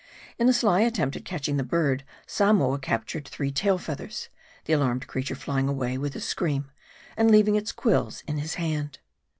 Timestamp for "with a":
5.95-6.19